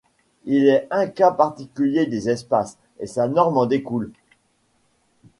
Il 0.45 0.65
est 0.65 0.87
un 0.89 1.05
cas 1.05 1.29
particulier 1.29 2.07
des 2.07 2.27
espaces 2.27 2.79
et 2.99 3.05
sa 3.05 3.27
norme 3.27 3.59
en 3.59 3.67
découle. 3.67 4.11